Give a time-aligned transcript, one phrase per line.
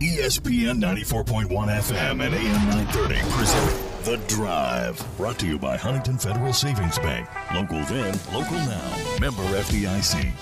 [0.00, 5.04] ESPN 94.1 FM and AM 930 present The Drive.
[5.16, 7.28] Brought to you by Huntington Federal Savings Bank.
[7.52, 9.18] Local then, local now.
[9.20, 10.32] Member FDIC.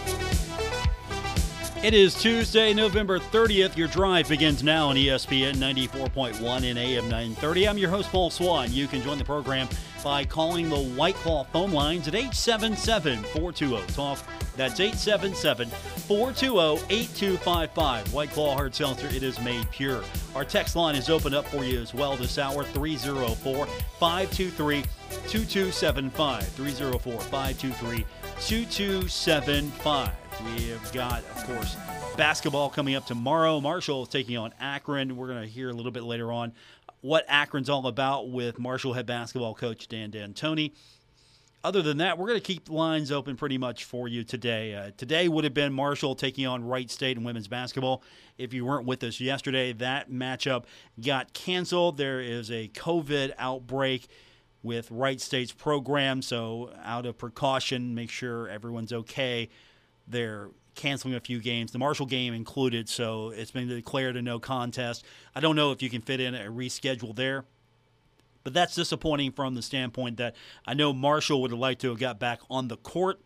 [1.82, 3.79] It is Tuesday, November 30th.
[3.79, 7.68] Your drive begins now on ESPN 94.1 and AM 930.
[7.68, 8.70] I'm your host, Paul Swann.
[8.70, 9.70] You can join the program
[10.04, 14.18] by calling the White Claw phone lines at 877 420 TALK.
[14.56, 18.14] That's 877 420 8255.
[18.14, 20.02] White Claw Hard Seltzer, it is made pure.
[20.34, 24.83] Our text line is open up for you as well this hour 304 523
[25.28, 26.48] 2275.
[26.48, 28.05] 304 523
[28.41, 30.11] 2275.
[30.45, 31.77] We have got, of course,
[32.16, 33.61] basketball coming up tomorrow.
[33.61, 35.16] Marshall is taking on Akron.
[35.16, 36.52] We're going to hear a little bit later on
[37.00, 40.73] what Akron's all about with Marshall head basketball coach Dan D'Antoni.
[41.66, 44.73] Other than that, we're going to keep lines open pretty much for you today.
[44.73, 48.05] Uh, today would have been Marshall taking on Wright State in women's basketball.
[48.39, 50.66] If you weren't with us yesterday, that matchup
[51.05, 51.97] got canceled.
[51.97, 54.06] There is a COVID outbreak
[54.62, 59.48] with Wright State's program, so out of precaution, make sure everyone's okay
[60.06, 64.39] they're canceling a few games, the Marshall game included, so it's been declared a no
[64.39, 65.05] contest.
[65.34, 67.44] I don't know if you can fit in a reschedule there.
[68.47, 71.98] But that's disappointing from the standpoint that I know Marshall would have liked to have
[71.98, 73.20] got back on the court,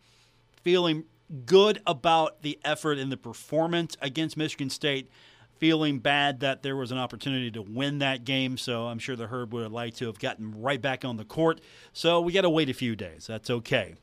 [0.63, 1.03] feeling
[1.45, 5.11] good about the effort and the performance against Michigan State,
[5.59, 8.57] feeling bad that there was an opportunity to win that game.
[8.57, 11.23] So I'm sure the Herd would have liked to have gotten right back on the
[11.23, 11.61] court.
[11.93, 13.27] So we got to wait a few days.
[13.27, 13.93] That's okay.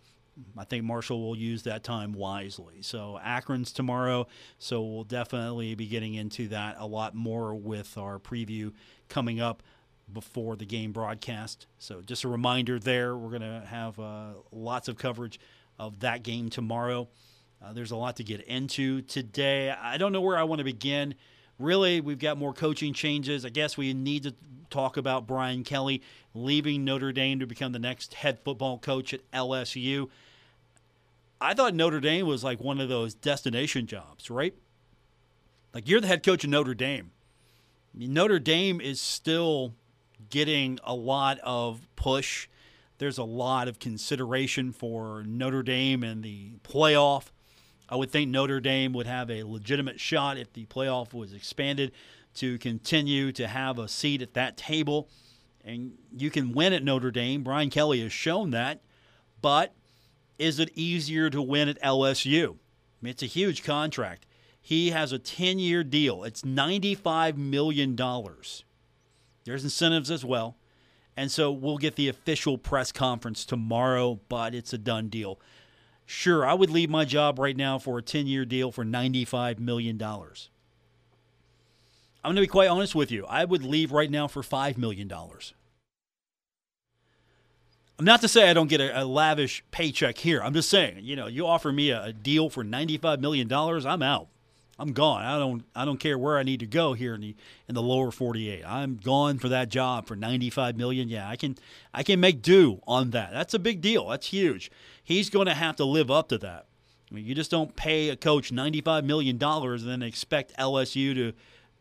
[0.56, 2.80] I think Marshall will use that time wisely.
[2.82, 4.28] So Akron's tomorrow,
[4.60, 8.72] so we'll definitely be getting into that a lot more with our preview
[9.08, 9.64] coming up
[10.12, 11.66] before the game broadcast.
[11.78, 15.38] So just a reminder there, we're going to have uh, lots of coverage
[15.78, 17.08] of that game tomorrow.
[17.62, 19.70] Uh, there's a lot to get into today.
[19.70, 21.14] I don't know where I want to begin.
[21.58, 23.44] Really, we've got more coaching changes.
[23.44, 24.34] I guess we need to
[24.70, 26.02] talk about Brian Kelly
[26.34, 30.08] leaving Notre Dame to become the next head football coach at LSU.
[31.40, 34.54] I thought Notre Dame was like one of those destination jobs, right?
[35.74, 37.10] Like you're the head coach of Notre Dame.
[37.94, 39.74] Notre Dame is still
[40.30, 42.48] getting a lot of push.
[42.98, 47.26] There's a lot of consideration for Notre Dame and the playoff.
[47.88, 51.92] I would think Notre Dame would have a legitimate shot if the playoff was expanded
[52.34, 55.08] to continue to have a seat at that table.
[55.64, 57.42] And you can win at Notre Dame.
[57.42, 58.80] Brian Kelly has shown that.
[59.40, 59.74] But
[60.38, 62.50] is it easier to win at LSU?
[62.50, 62.56] I
[63.00, 64.26] mean, it's a huge contract.
[64.60, 67.96] He has a 10 year deal, it's $95 million.
[69.48, 70.56] There's incentives as well.
[71.16, 75.40] And so we'll get the official press conference tomorrow, but it's a done deal.
[76.06, 79.58] Sure, I would leave my job right now for a 10 year deal for $95
[79.58, 80.00] million.
[80.00, 80.28] I'm
[82.22, 83.26] going to be quite honest with you.
[83.26, 85.10] I would leave right now for $5 million.
[87.98, 90.40] I'm not to say I don't get a, a, lavish paycheck here.
[90.42, 94.02] I'm just saying, you know, you offer me a, a deal for $95 million, I'm
[94.02, 94.28] out.
[94.78, 95.24] I'm gone.
[95.24, 97.36] I don't I don't care where I need to go here in the
[97.68, 98.64] in the lower 48.
[98.64, 101.08] I'm gone for that job for 95 million.
[101.08, 101.56] Yeah, I can
[101.92, 103.32] I can make do on that.
[103.32, 104.08] That's a big deal.
[104.08, 104.70] That's huge.
[105.02, 106.66] He's going to have to live up to that.
[107.10, 111.14] I mean, you just don't pay a coach 95 million dollars and then expect LSU
[111.14, 111.32] to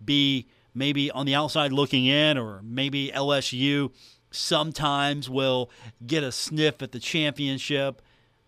[0.03, 3.91] be maybe on the outside looking in or maybe LSU
[4.31, 5.69] sometimes will
[6.05, 8.01] get a sniff at the championship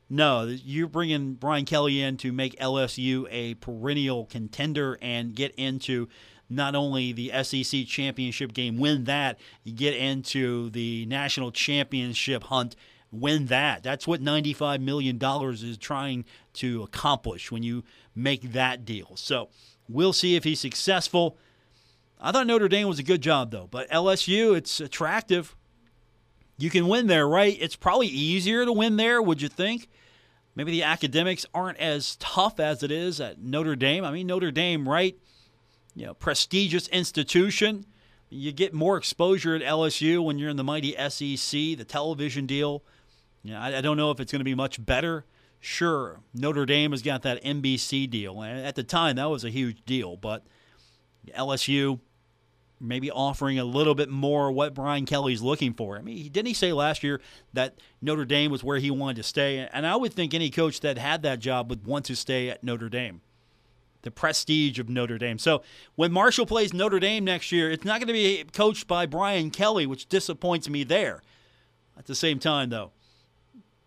[0.09, 6.07] no, you're bringing Brian Kelly in to make LSU a perennial contender and get into
[6.49, 12.75] not only the SEC championship game, win that, you get into the national championship hunt,
[13.11, 13.83] win that.
[13.83, 17.83] That's what $95 million is trying to accomplish when you
[18.15, 19.11] make that deal.
[19.15, 19.49] So
[19.87, 21.37] we'll see if he's successful.
[22.19, 25.55] I thought Notre Dame was a good job, though, but LSU, it's attractive.
[26.59, 27.57] You can win there, right?
[27.59, 29.87] It's probably easier to win there, would you think?
[30.55, 34.03] Maybe the academics aren't as tough as it is at Notre Dame.
[34.03, 35.17] I mean, Notre Dame, right?
[35.95, 37.85] You know, prestigious institution.
[38.29, 42.83] You get more exposure at LSU when you're in the mighty SEC, the television deal.
[43.41, 45.25] You know, I, I don't know if it's going to be much better.
[45.61, 48.41] Sure, Notre Dame has got that NBC deal.
[48.41, 50.43] And At the time, that was a huge deal, but
[51.37, 51.99] LSU,
[52.79, 55.97] maybe offering a little bit more what Brian Kelly's looking for.
[55.97, 57.19] I mean, didn't he say last year
[57.53, 59.67] that Notre Dame was where he wanted to stay?
[59.71, 62.63] And I would think any coach that had that job would want to stay at
[62.63, 63.21] Notre Dame.
[64.03, 65.37] The prestige of Notre Dame.
[65.37, 65.61] So
[65.95, 69.51] when Marshall plays Notre Dame next year, it's not going to be coached by Brian
[69.51, 71.21] Kelly, which disappoints me there.
[71.97, 72.91] At the same time, though,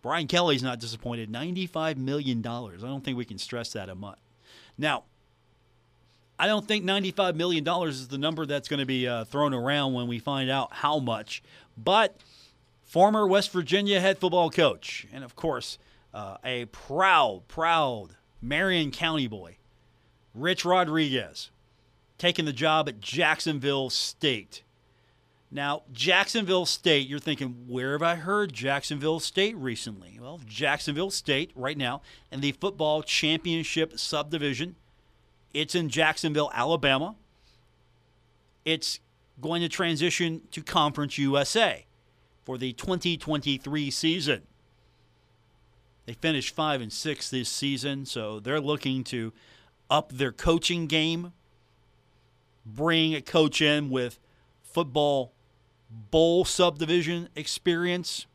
[0.03, 1.33] Brian Kelly's not disappointed.
[1.33, 2.47] $95 million.
[2.47, 4.19] I don't think we can stress that a enough.
[4.77, 5.05] Now,
[6.43, 9.93] I don't think $95 million is the number that's going to be uh, thrown around
[9.93, 11.41] when we find out how much.
[11.79, 12.17] But
[12.83, 15.79] former West Virginia head football coach, and of course,
[16.13, 19.59] uh, a proud, proud Marion County boy,
[20.35, 21.53] Rich Rodriguez,
[22.19, 24.65] taking the job at Jacksonville State.
[25.49, 30.19] Now, Jacksonville State, you're thinking, where have I heard Jacksonville State recently?
[30.21, 32.03] Well, Jacksonville State, right now,
[32.33, 34.75] in the football championship subdivision,
[35.55, 37.17] it's in Jacksonville, Alabama.
[38.65, 39.01] It's
[39.41, 41.87] going to transition to Conference USA
[42.45, 44.43] for the 2023 season.
[46.07, 49.33] They finished 5 and 6 this season, so they're looking to
[49.91, 51.33] up their coaching game,
[52.65, 54.19] bring a coach in with
[54.63, 55.33] football
[55.91, 58.27] bowl subdivision experience,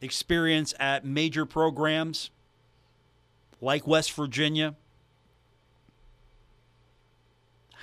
[0.00, 2.30] experience at major programs
[3.60, 4.74] like West Virginia.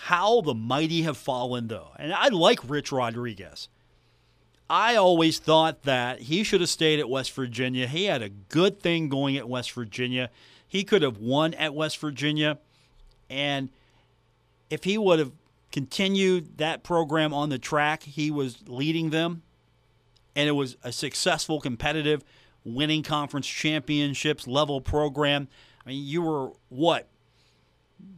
[0.04, 1.90] How the mighty have fallen, though.
[1.98, 3.68] And I like Rich Rodriguez.
[4.70, 7.88] I always thought that he should have stayed at West Virginia.
[7.88, 10.30] He had a good thing going at West Virginia.
[10.68, 12.60] He could have won at West Virginia.
[13.30, 13.70] And
[14.70, 15.32] if he would have
[15.72, 18.04] continued that program on the track.
[18.04, 19.44] He was leading them,
[20.36, 22.24] and it was a successful, competitive,
[22.64, 25.48] winning conference championships level program.
[25.86, 27.08] I mean, you were what?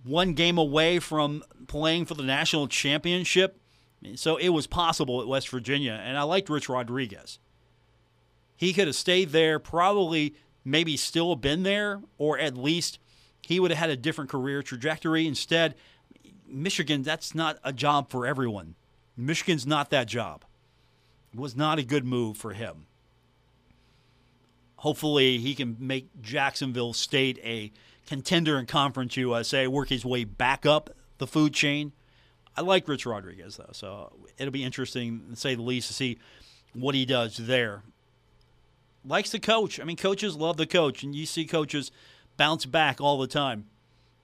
[0.03, 3.59] One game away from playing for the national championship.
[4.15, 7.39] So it was possible at West Virginia, and I liked Rich Rodriguez.
[8.55, 12.99] He could have stayed there, probably maybe still been there, or at least
[13.41, 15.27] he would have had a different career trajectory.
[15.27, 15.75] Instead,
[16.47, 18.75] Michigan, that's not a job for everyone.
[19.17, 20.45] Michigan's not that job.
[21.33, 22.85] It was not a good move for him.
[24.77, 27.71] Hopefully, he can make Jacksonville State a
[28.09, 30.89] contender in Conference USA, work his way back up
[31.19, 31.91] the food chain.
[32.57, 36.17] I like Rich Rodriguez, though, so it'll be interesting, to say the least, to see
[36.73, 37.83] what he does there.
[39.05, 39.79] Likes the coach.
[39.79, 41.91] I mean, coaches love the coach, and you see coaches
[42.35, 43.67] bounce back all the time.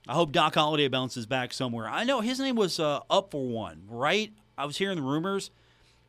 [0.07, 1.88] I hope Doc Holliday bounces back somewhere.
[1.88, 4.33] I know his name was uh, up for one, right?
[4.57, 5.51] I was hearing the rumors.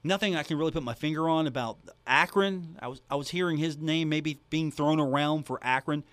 [0.02, 2.78] Nothing I can really put my finger on about Akron.
[2.80, 6.04] I was I was hearing his name maybe being thrown around for Akron.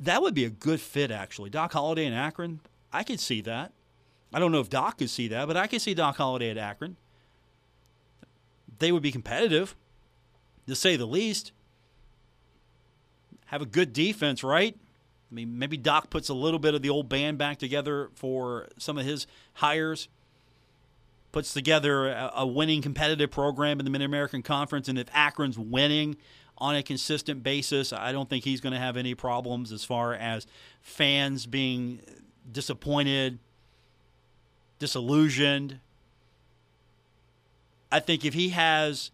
[0.00, 1.50] That would be a good fit, actually.
[1.50, 2.60] Doc Holliday and Akron.
[2.92, 3.72] I could see that.
[4.32, 6.58] I don't know if Doc could see that, but I could see Doc Holliday at
[6.58, 6.96] Akron.
[8.78, 9.74] They would be competitive,
[10.66, 11.52] to say the least.
[13.46, 14.76] Have a good defense, right?
[15.30, 18.68] I mean, maybe Doc puts a little bit of the old band back together for
[18.78, 20.08] some of his hires,
[21.32, 25.58] puts together a, a winning competitive program in the Mid American Conference, and if Akron's
[25.58, 26.16] winning
[26.58, 30.12] on a consistent basis, I don't think he's going to have any problems as far
[30.14, 30.46] as
[30.80, 32.00] fans being
[32.50, 33.38] disappointed,
[34.78, 35.78] disillusioned.
[37.90, 39.10] I think if he has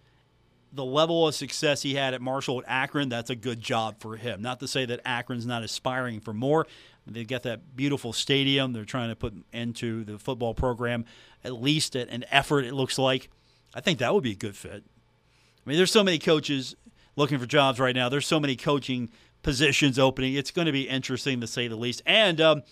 [0.73, 4.17] the level of success he had at Marshall at Akron, that's a good job for
[4.17, 4.43] him.
[4.43, 6.67] Not to say that Akron's not aspiring for more.
[7.06, 11.05] They've got that beautiful stadium they're trying to put into the football program,
[11.44, 13.29] at least an effort, it looks like.
[13.75, 14.82] I think that would be a good fit.
[14.82, 16.75] I mean, there's so many coaches
[17.17, 18.09] looking for jobs right now.
[18.09, 19.11] There's so many coaching
[19.43, 20.35] positions opening.
[20.35, 22.03] It's going to be interesting to say the least.
[22.07, 22.63] And um,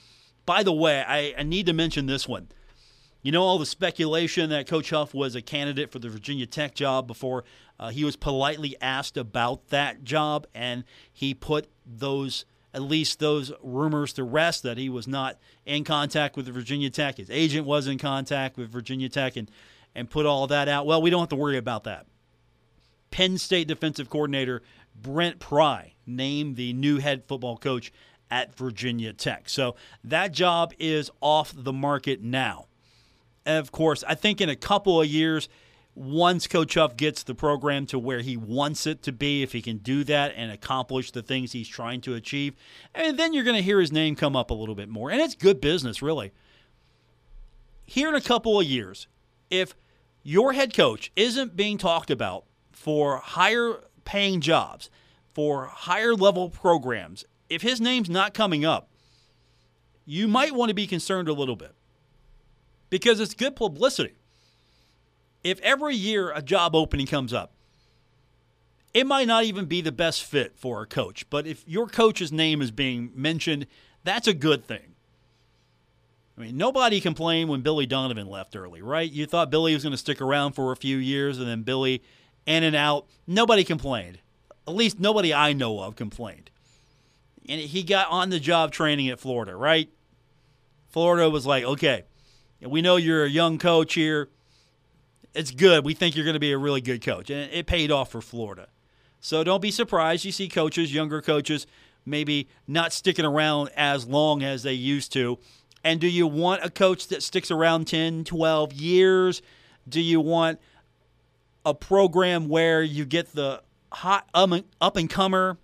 [0.47, 2.49] by the way, I, I need to mention this one.
[3.23, 6.75] You know, all the speculation that Coach Huff was a candidate for the Virginia Tech
[6.75, 7.44] job before
[7.79, 10.82] uh, he was politely asked about that job, and
[11.13, 12.44] he put those,
[12.75, 17.19] at least those rumors to rest that he was not in contact with Virginia Tech.
[17.19, 19.49] His agent was in contact with Virginia Tech and,
[19.94, 20.84] and put all that out.
[20.87, 22.06] Well, we don't have to worry about that.
[23.12, 24.62] Penn State defensive coordinator
[25.00, 27.92] Brent Pry named the new head football coach
[28.31, 29.48] at Virginia Tech.
[29.48, 32.66] So that job is off the market now
[33.44, 35.48] And of course, I think in a couple of years,
[35.94, 39.60] once Coach Huff gets the program to where he wants it to be, if he
[39.60, 42.54] can do that and accomplish the things he's trying to achieve,
[42.94, 45.10] and then you're going to hear his name come up a little bit more.
[45.10, 46.32] And it's good business, really.
[47.84, 49.06] Here in a couple of years,
[49.50, 49.74] if
[50.22, 52.44] your head coach isn't being talked about
[52.82, 54.91] for higher paying jobs,
[55.32, 58.89] for higher level programs, if his name's not coming up,
[60.05, 61.77] you might want to be concerned a little bit
[62.91, 64.17] because it's good publicity.
[65.44, 67.53] If every year a job opening comes up,
[68.93, 72.32] it might not even be the best fit for a coach, but if your coach's
[72.32, 73.69] name is being mentioned,
[74.03, 74.96] that's a good thing.
[76.36, 79.08] I mean, nobody complained when Billy Donovan left early, right?
[79.08, 82.03] You thought Billy was going to stick around for a few years and then Billy
[82.46, 83.06] in and out.
[83.27, 84.19] Nobody complained.
[84.67, 86.51] At least nobody I know of complained.
[87.49, 89.91] And he got on the job training at Florida, right?
[90.91, 92.05] Florida was like, okay,
[92.61, 94.29] we know you're a young coach here.
[95.34, 95.84] It's good.
[95.84, 97.31] We think you're going to be a really good coach.
[97.31, 98.69] And it paid off for Florida.
[99.20, 100.25] So don't be surprised.
[100.25, 101.67] You see coaches, younger coaches,
[102.05, 105.39] maybe not sticking around as long as they used to.
[105.82, 109.43] And do you want a coach that sticks around 10, 12 years?
[109.89, 110.61] Do you want
[111.64, 115.58] a program where you get the hot um, up and comer?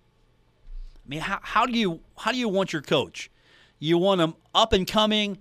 [1.05, 3.29] I mean, how, how do you how do you want your coach?
[3.79, 5.37] You want them up and coming,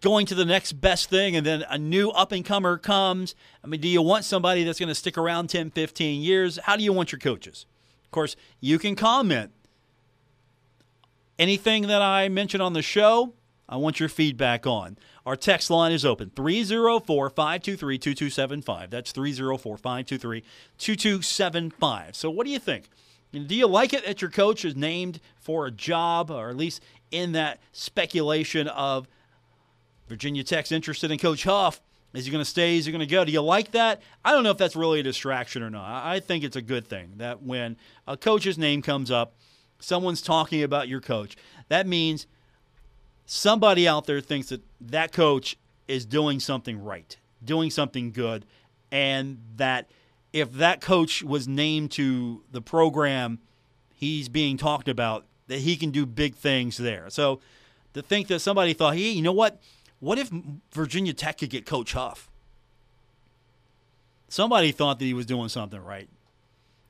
[0.00, 3.34] going to the next best thing, and then a new up and comer comes.
[3.62, 6.58] I mean, do you want somebody that's going to stick around 10, 15 years?
[6.62, 7.66] How do you want your coaches?
[8.04, 9.52] Of course, you can comment.
[11.38, 13.34] Anything that I mention on the show,
[13.68, 14.98] I want your feedback on.
[15.26, 18.90] Our text line is open 304 523 2275.
[18.90, 20.42] That's 304 523
[20.78, 22.16] 2275.
[22.16, 22.88] So, what do you think?
[23.32, 26.82] Do you like it that your coach is named for a job, or at least
[27.10, 29.06] in that speculation of
[30.08, 31.80] Virginia Tech's interested in Coach Huff?
[32.12, 32.76] Is he going to stay?
[32.76, 33.24] Is he going to go?
[33.24, 34.02] Do you like that?
[34.24, 36.04] I don't know if that's really a distraction or not.
[36.04, 37.76] I think it's a good thing that when
[38.08, 39.34] a coach's name comes up,
[39.78, 41.36] someone's talking about your coach.
[41.68, 42.26] That means
[43.30, 45.56] somebody out there thinks that that coach
[45.86, 48.44] is doing something right, doing something good,
[48.90, 49.88] and that
[50.32, 53.38] if that coach was named to the program
[53.94, 57.08] he's being talked about, that he can do big things there.
[57.08, 57.40] So
[57.94, 59.62] to think that somebody thought, hey, you know what?
[60.00, 60.28] What if
[60.72, 62.28] Virginia Tech could get Coach Huff?
[64.28, 66.08] Somebody thought that he was doing something right.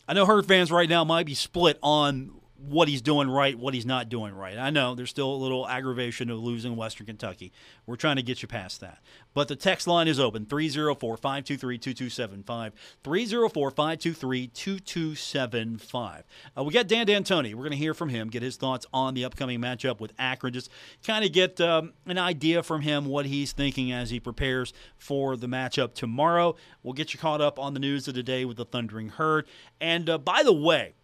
[0.09, 3.75] I know Herd fans right now might be split on what he's doing right, what
[3.75, 4.59] he's not doing right.
[4.59, 7.53] I know there's still a little aggravation of losing Western Kentucky.
[7.87, 8.99] We're trying to get you past that.
[9.33, 12.73] But the text line is open 304 523 2275.
[13.03, 16.25] 304 523 2275.
[16.57, 17.55] Uh, we got Dan D'Antoni.
[17.55, 20.53] We're going to hear from him, get his thoughts on the upcoming matchup with Akron,
[20.53, 20.71] just
[21.07, 25.37] kind of get um, an idea from him what he's thinking as he prepares for
[25.37, 26.57] the matchup tomorrow.
[26.83, 29.47] We'll get you caught up on the news of the day with the Thundering Herd.
[29.81, 30.95] And uh, by the way,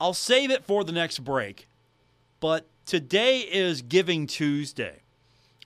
[0.00, 1.68] I'll save it for the next break.
[2.40, 5.00] But today is Giving Tuesday.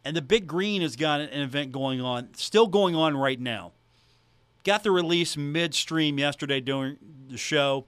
[0.04, 3.72] And the Big Green has got an event going on, still going on right now.
[4.64, 6.96] Got the release midstream yesterday during
[7.28, 7.86] the show.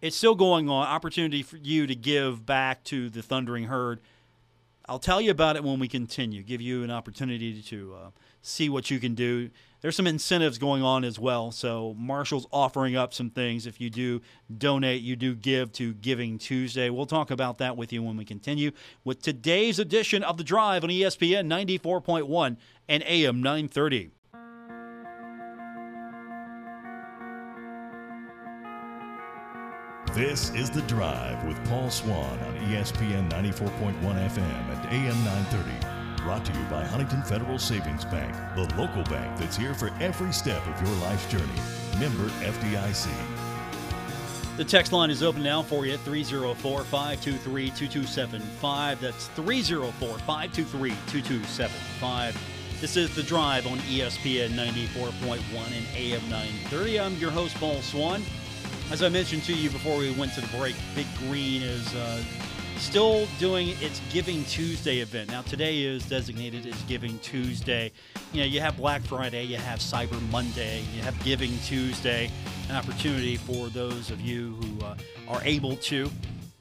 [0.00, 0.86] It's still going on.
[0.86, 4.00] Opportunity for you to give back to the Thundering Herd.
[4.92, 8.10] I'll tell you about it when we continue, give you an opportunity to uh,
[8.42, 9.48] see what you can do
[9.82, 11.50] there's some incentives going on as well.
[11.50, 13.66] So Marshall's offering up some things.
[13.66, 14.22] If you do
[14.56, 16.88] donate, you do give to Giving Tuesday.
[16.88, 18.70] We'll talk about that with you when we continue
[19.04, 22.56] with today's edition of The Drive on ESPN 94.1
[22.88, 24.12] and AM 930.
[30.14, 36.22] This is The Drive with Paul Swann on ESPN 94.1 FM and AM 930.
[36.22, 40.30] Brought to you by Huntington Federal Savings Bank, the local bank that's here for every
[40.30, 41.46] step of your life's journey.
[41.98, 43.08] Member FDIC.
[44.58, 49.00] The text line is open now for you at 304 523 2275.
[49.00, 52.78] That's 304 523 2275.
[52.82, 55.38] This is The Drive on ESPN 94.1
[55.74, 57.00] and AM 930.
[57.00, 58.22] I'm your host, Paul Swann.
[58.92, 62.22] As I mentioned to you before we went to the break, Big Green is uh,
[62.76, 65.30] still doing its Giving Tuesday event.
[65.30, 67.90] Now, today is designated as Giving Tuesday.
[68.34, 72.30] You know, you have Black Friday, you have Cyber Monday, you have Giving Tuesday,
[72.68, 74.94] an opportunity for those of you who uh,
[75.26, 76.10] are able to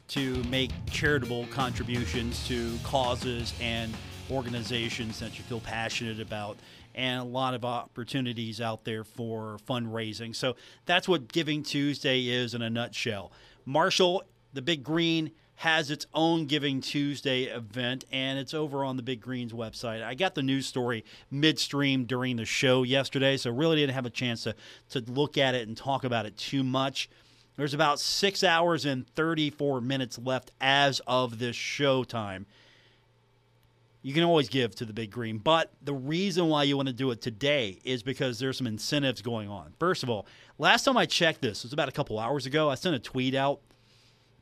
[0.07, 3.93] to make charitable contributions to causes and
[4.31, 6.57] organizations that you feel passionate about
[6.95, 10.35] and a lot of opportunities out there for fundraising.
[10.35, 13.31] So that's what Giving Tuesday is in a nutshell.
[13.65, 14.23] Marshall,
[14.53, 19.21] the Big Green, has its own Giving Tuesday event, and it's over on the Big
[19.21, 20.03] Greens website.
[20.03, 24.09] I got the news story midstream during the show yesterday, so really didn't have a
[24.09, 24.55] chance to,
[24.89, 27.09] to look at it and talk about it too much.
[27.57, 32.47] There's about six hours and 34 minutes left as of this show time.
[34.01, 36.93] You can always give to the Big Green, but the reason why you want to
[36.93, 39.73] do it today is because there's some incentives going on.
[39.79, 40.25] First of all,
[40.57, 42.69] last time I checked this, it was about a couple hours ago.
[42.69, 43.59] I sent a tweet out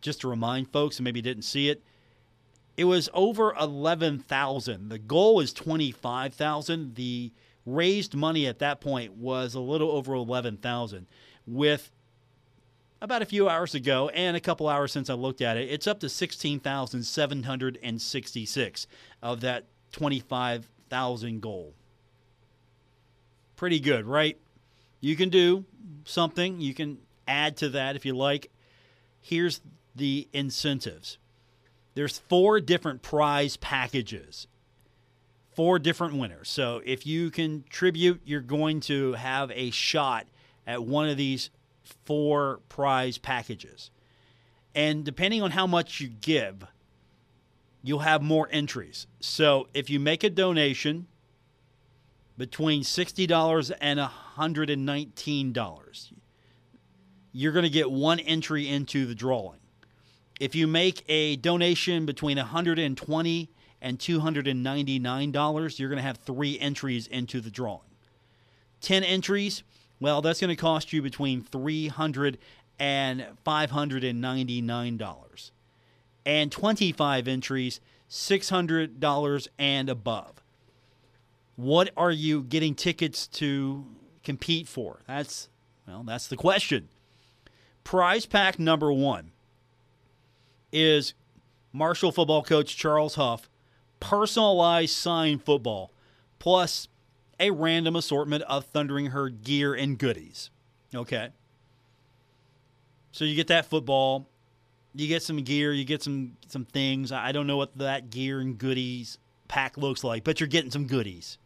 [0.02, 1.84] just to remind folks and maybe didn't see it,
[2.78, 4.88] it was over 11,000.
[4.88, 6.96] The goal is 25,000.
[6.96, 7.34] The
[7.66, 11.06] raised money at that point was a little over 11,000
[11.46, 11.92] with
[13.02, 15.88] about a few hours ago and a couple hours since I looked at it, it's
[15.88, 18.88] up to 16,766
[19.22, 21.74] of that 25,000 goal.
[23.56, 24.38] Pretty good, right?
[25.02, 25.66] You can do
[26.04, 28.50] something, you can add to that if you like.
[29.22, 29.62] Here's
[29.96, 31.18] the incentives.
[31.96, 34.48] there's four different prize packages,
[35.54, 36.48] four different winners.
[36.48, 40.28] So if you contribute, you're going to have a shot
[40.66, 41.50] at one of these
[42.06, 43.92] four prize packages.
[44.76, 46.64] And depending on how much you give,
[47.82, 49.08] you'll have more entries.
[49.20, 51.08] So if you make a donation
[52.38, 56.12] between $60 and $119,
[57.32, 59.60] you're going to get one entry into the drawing.
[60.40, 63.50] If you make a donation between 120
[63.82, 67.82] and $299, you're going to have three entries into the drawing.
[68.82, 69.64] 10 entries,
[70.00, 72.38] well, that's going to cost you between $300
[72.80, 75.52] and $599.
[76.26, 77.80] And 25 entries,
[78.10, 80.44] $600 and above.
[81.56, 83.86] What are you getting tickets to
[84.24, 85.00] compete for?
[85.08, 85.50] That's
[85.88, 86.88] well, that's the question.
[87.84, 89.32] Prize pack number 1
[90.72, 91.14] is
[91.74, 93.50] Marshall football coach Charles Huff
[94.00, 95.92] personalized signed football
[96.38, 96.88] plus
[97.40, 100.50] a random assortment of Thundering Herd gear and goodies.
[100.94, 101.30] Okay.
[103.12, 104.28] So you get that football,
[104.94, 107.12] you get some gear, you get some some things.
[107.12, 109.18] I don't know what that gear and goodies
[109.48, 111.38] pack looks like, but you're getting some goodies.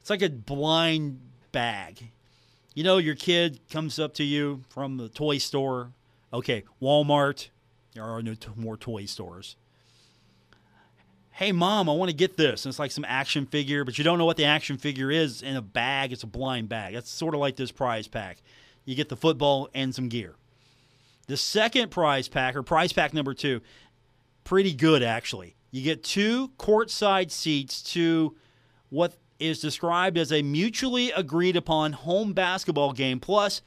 [0.00, 1.20] It's like a blind
[1.52, 2.10] bag.
[2.74, 5.92] You know, your kid comes up to you from the toy store.
[6.32, 7.48] Okay, Walmart.
[7.94, 9.56] There are no more toy stores
[11.34, 12.64] hey mom i want to get this.
[12.64, 15.42] And it's like some action figure but you don't know what the action figure is
[15.42, 16.12] in a bag.
[16.12, 16.94] It's a blind bag.
[16.94, 18.38] That's sort of like this prize pack.
[18.84, 20.36] You get the football and some gear.
[21.26, 23.60] The second prize pack or prize pack number two
[24.44, 25.56] pretty good actually.
[25.72, 28.36] You get two courtside seats to
[28.90, 33.60] what is described as a mutually agreed upon home basketball game plus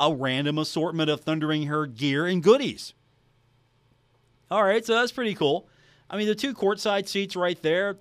[0.00, 2.92] a random assortment of thundering herd gear and goodies.
[4.50, 5.68] All right so that's pretty cool
[6.10, 7.98] I mean, the two courtside seats right there.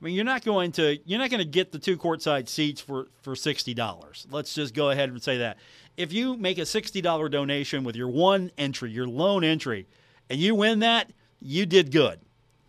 [0.00, 2.80] I mean, you're not going to you're not going to get the two courtside seats
[2.80, 4.26] for for sixty dollars.
[4.30, 5.58] Let's just go ahead and say that.
[5.96, 9.86] If you make a sixty dollar donation with your one entry, your lone entry,
[10.30, 12.20] and you win that, you did good.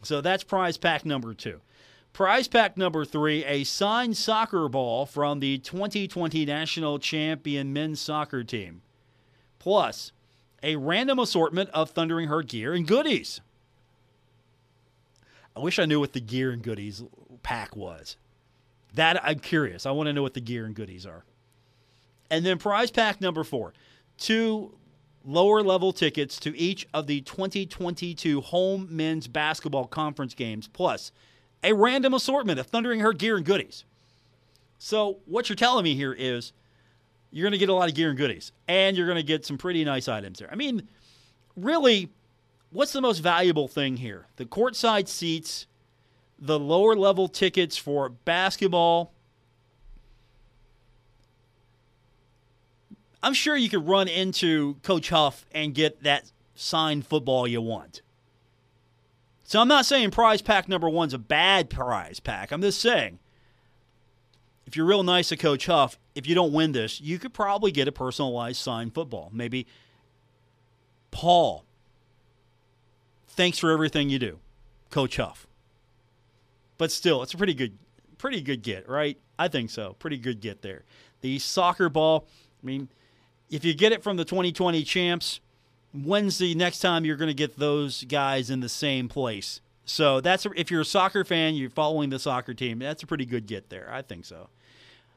[0.01, 1.61] So that's prize pack number two.
[2.13, 8.43] Prize pack number three: a signed soccer ball from the 2020 national champion men's soccer
[8.43, 8.81] team,
[9.59, 10.11] plus
[10.63, 13.39] a random assortment of Thundering Herd gear and goodies.
[15.55, 17.03] I wish I knew what the gear and goodies
[17.43, 18.17] pack was.
[18.93, 19.85] That I'm curious.
[19.85, 21.25] I want to know what the gear and goodies are.
[22.31, 23.73] And then prize pack number four
[24.17, 24.77] two
[25.25, 31.11] lower level tickets to each of the 2022 home men's basketball conference games, plus
[31.63, 33.85] a random assortment of Thundering Herd gear and goodies.
[34.77, 36.53] So, what you're telling me here is
[37.31, 39.45] you're going to get a lot of gear and goodies, and you're going to get
[39.45, 40.49] some pretty nice items there.
[40.51, 40.87] I mean,
[41.55, 42.09] really,
[42.71, 44.27] what's the most valuable thing here?
[44.35, 45.67] The courtside seats,
[46.37, 49.11] the lower level tickets for basketball.
[53.21, 58.01] I'm sure you could run into Coach Huff and get that signed football you want.
[59.43, 62.51] So I'm not saying prize pack number one's a bad prize pack.
[62.51, 63.19] I'm just saying
[64.67, 67.71] if you're real nice to Coach Huff, if you don't win this, you could probably
[67.71, 69.31] get a personalized signed football.
[69.33, 69.65] Maybe
[71.09, 71.65] Paul
[73.39, 74.37] thanks for everything you do,
[74.89, 75.47] Coach Huff.
[76.77, 77.77] But still, it's a pretty good,
[78.17, 79.17] pretty good get, right?
[79.39, 79.95] I think so.
[79.97, 80.83] Pretty good get there.
[81.21, 82.27] The soccer ball.
[82.61, 82.89] I mean,
[83.49, 85.39] if you get it from the 2020 champs,
[85.93, 89.61] when's the next time you're going to get those guys in the same place?
[89.85, 92.79] So that's if you're a soccer fan, you're following the soccer team.
[92.79, 93.89] That's a pretty good get there.
[93.89, 94.49] I think so.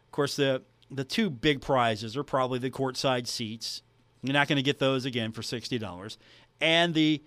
[0.05, 3.83] Of course, the the two big prizes are probably the courtside seats.
[4.23, 6.19] You're not going to get those again for sixty dollars,
[6.61, 7.21] and the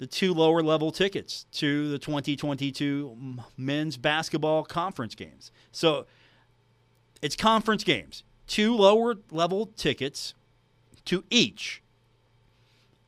[0.00, 5.52] the two lower level tickets to the 2022 men's basketball conference games.
[5.72, 6.06] So
[7.20, 10.32] it's conference games, two lower level tickets
[11.04, 11.82] to each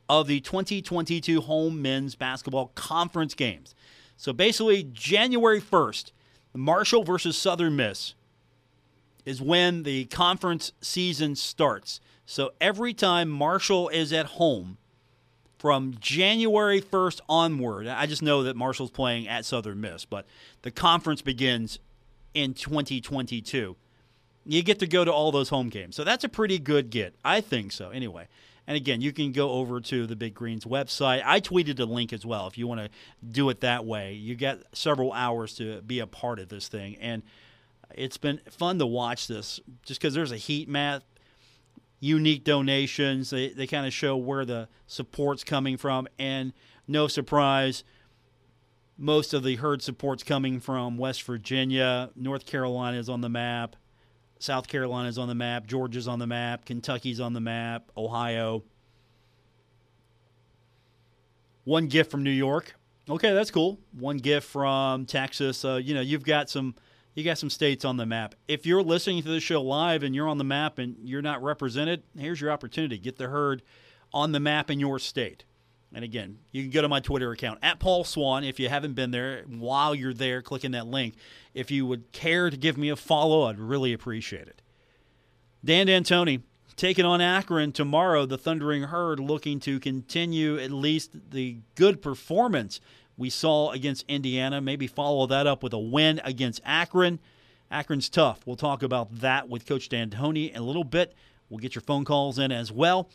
[0.07, 3.73] of the 2022 home men's basketball conference games.
[4.15, 6.11] So basically, January 1st,
[6.53, 8.13] Marshall versus Southern Miss
[9.25, 11.99] is when the conference season starts.
[12.27, 14.77] So every time Marshall is at home,
[15.63, 17.87] from January 1st onward.
[17.87, 20.25] I just know that Marshall's playing at Southern Miss, but
[20.61, 21.79] the conference begins
[22.33, 23.77] in 2022.
[24.45, 25.95] You get to go to all those home games.
[25.95, 27.15] So that's a pretty good get.
[27.23, 28.27] I think so, anyway.
[28.67, 31.21] And again, you can go over to the Big Greens website.
[31.23, 32.89] I tweeted a link as well if you want to
[33.25, 34.15] do it that way.
[34.15, 36.97] You get several hours to be a part of this thing.
[36.99, 37.23] And
[37.95, 41.03] it's been fun to watch this just because there's a heat map
[42.03, 43.29] unique donations.
[43.29, 46.05] They, they kind of show where the support's coming from.
[46.19, 46.51] And
[46.85, 47.85] no surprise.
[48.97, 52.09] Most of the herd support's coming from West Virginia.
[52.15, 53.77] North Carolina is on the map.
[54.37, 55.65] South Carolina is on the map.
[55.65, 56.65] Georgia's on the map.
[56.65, 57.89] Kentucky's on the map.
[57.95, 58.63] Ohio.
[61.63, 62.75] One gift from New York.
[63.09, 63.79] Okay, that's cool.
[63.97, 65.63] One gift from Texas.
[65.63, 66.75] Uh, you know, you've got some
[67.13, 68.35] you got some states on the map.
[68.47, 71.43] If you're listening to the show live and you're on the map and you're not
[71.43, 72.97] represented, here's your opportunity.
[72.97, 73.61] Get the herd
[74.13, 75.43] on the map in your state.
[75.93, 78.93] And again, you can go to my Twitter account at Paul Swann if you haven't
[78.93, 79.43] been there.
[79.47, 81.13] While you're there, clicking that link.
[81.53, 84.61] If you would care to give me a follow, I'd really appreciate it.
[85.63, 86.41] Dan D'Antoni
[86.75, 88.25] taking on Akron tomorrow.
[88.25, 92.81] The Thundering Herd looking to continue at least the good performance
[93.17, 94.61] we saw against Indiana.
[94.61, 97.19] Maybe follow that up with a win against Akron.
[97.71, 98.45] Akron's tough.
[98.45, 101.13] We'll talk about that with Coach D'Antoni in a little bit.
[101.49, 103.09] We'll get your phone calls in as well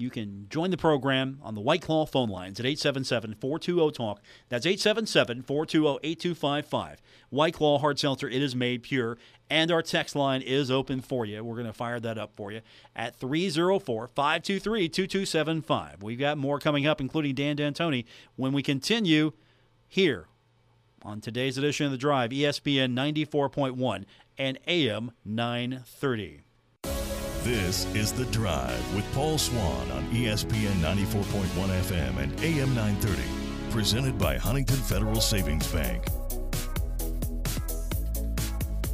[0.00, 4.20] you can join the program on the White Claw phone lines at 877 420 TALK.
[4.48, 7.02] That's 877 420 8255.
[7.28, 9.18] White Claw Hard Seltzer, it is made pure.
[9.50, 11.44] And our text line is open for you.
[11.44, 12.62] We're going to fire that up for you
[12.96, 16.02] at 304 523 2275.
[16.02, 18.04] We've got more coming up, including Dan D'Antoni,
[18.36, 19.32] when we continue
[19.86, 20.28] here
[21.02, 24.04] on today's edition of The Drive, ESPN 94.1
[24.38, 26.42] and AM 930.
[27.42, 31.44] This is The Drive with Paul Swann on ESPN 94.1
[31.80, 33.22] FM and AM 930.
[33.70, 36.04] Presented by Huntington Federal Savings Bank.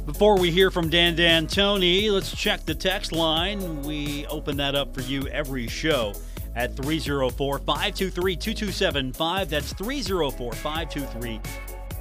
[0.05, 3.81] Before we hear from Dan D'Antoni, let's check the text line.
[3.81, 6.13] We open that up for you every show
[6.55, 9.49] at 304 523 2275.
[9.49, 11.41] That's 304 523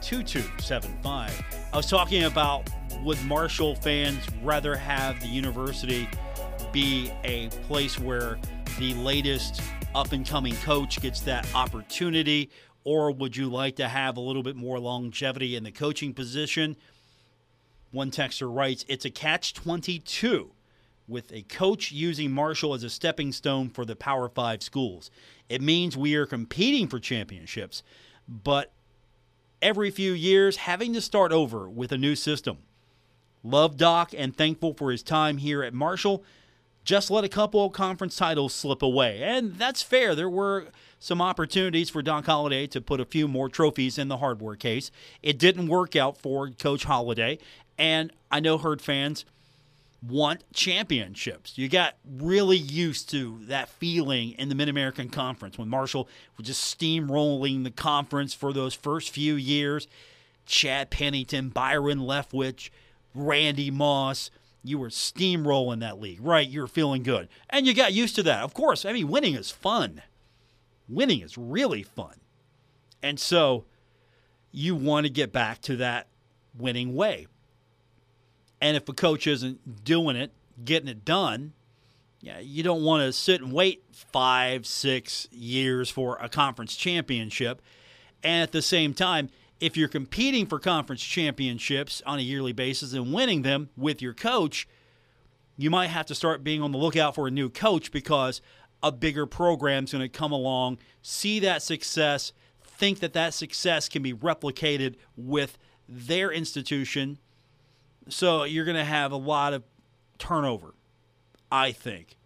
[0.00, 1.44] 2275.
[1.72, 2.70] I was talking about
[3.02, 6.09] would Marshall fans rather have the university
[6.76, 8.38] be a place where
[8.78, 9.62] the latest
[9.94, 12.50] up and coming coach gets that opportunity?
[12.84, 16.76] Or would you like to have a little bit more longevity in the coaching position?
[17.92, 20.50] One texter writes, It's a catch 22
[21.08, 25.10] with a coach using Marshall as a stepping stone for the Power Five schools.
[25.48, 27.82] It means we are competing for championships,
[28.28, 28.70] but
[29.62, 32.58] every few years having to start over with a new system.
[33.42, 36.22] Love Doc and thankful for his time here at Marshall,
[36.87, 39.20] just let a couple conference titles slip away.
[39.22, 40.14] And that's fair.
[40.14, 40.68] There were
[41.01, 44.90] some opportunities for Doc Holliday to put a few more trophies in the hardware case.
[45.20, 47.38] It didn't work out for Coach Holliday.
[47.77, 49.25] And I know Herd fans
[50.07, 51.59] want championships.
[51.59, 56.46] You got really used to that feeling in the Mid American Conference when Marshall was
[56.46, 59.88] just steamrolling the conference for those first few years.
[60.46, 62.70] Chad Pennington, Byron Leftwich,
[63.12, 64.31] Randy Moss
[64.68, 66.48] you were steamrolling that league, right?
[66.48, 67.29] You're feeling good.
[67.50, 68.42] And you got used to that.
[68.42, 70.02] Of course, I mean, winning is fun.
[70.88, 72.20] Winning is really fun.
[73.02, 73.64] And so
[74.52, 76.09] you want to get back to that
[76.57, 77.26] winning way.
[78.61, 80.33] And if a coach isn't doing it,
[80.64, 81.52] getting it done,
[82.20, 87.61] yeah, you don't want to sit and wait five, six years for a conference championship.
[88.22, 89.29] And at the same time,
[89.60, 94.12] if you're competing for conference championships on a yearly basis and winning them with your
[94.12, 94.68] coach,
[95.56, 98.42] you might have to start being on the lookout for a new coach because
[98.82, 104.02] a bigger program's going to come along, see that success, think that that success can
[104.02, 105.56] be replicated with
[105.88, 107.18] their institution.
[108.08, 109.62] So you're going to have a lot of
[110.18, 110.74] turnover,
[111.50, 112.16] I think.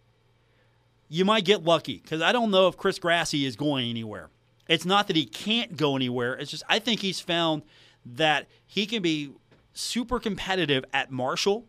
[1.07, 4.29] You might get lucky because I don't know if Chris Grassie is going anywhere.
[4.67, 6.33] It's not that he can't go anywhere.
[6.33, 7.63] It's just I think he's found
[8.05, 9.31] that he can be
[9.73, 11.65] super competitive at Marshall,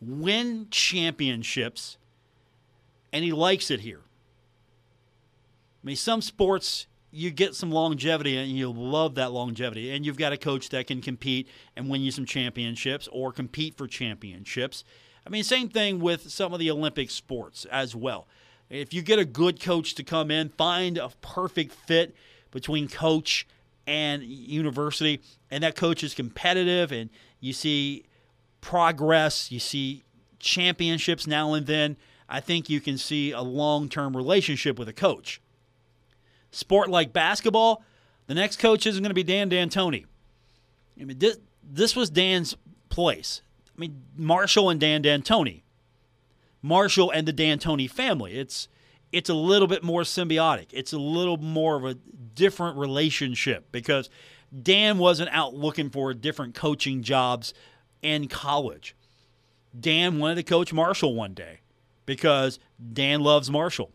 [0.00, 1.98] win championships,
[3.12, 4.00] and he likes it here.
[5.82, 10.18] I mean, some sports you get some longevity and you love that longevity, and you've
[10.18, 14.84] got a coach that can compete and win you some championships or compete for championships.
[15.26, 18.28] I mean, same thing with some of the Olympic sports as well.
[18.68, 22.14] If you get a good coach to come in, find a perfect fit
[22.50, 23.46] between coach
[23.86, 28.04] and university, and that coach is competitive, and you see
[28.60, 30.02] progress, you see
[30.40, 31.96] championships now and then.
[32.28, 35.40] I think you can see a long term relationship with a coach.
[36.50, 37.84] Sport like basketball,
[38.26, 40.06] the next coach isn't going to be Dan D'Antoni.
[41.00, 42.56] I mean, this, this was Dan's
[42.88, 43.42] place.
[43.76, 45.62] I mean, Marshall and Dan D'Antoni.
[46.66, 48.36] Marshall and the D'Antoni family.
[48.36, 48.68] It's
[49.12, 50.66] it's a little bit more symbiotic.
[50.72, 54.10] It's a little more of a different relationship because
[54.62, 57.54] Dan wasn't out looking for different coaching jobs
[58.02, 58.96] in college.
[59.78, 61.60] Dan wanted to coach Marshall one day
[62.04, 62.58] because
[62.92, 63.92] Dan loves Marshall.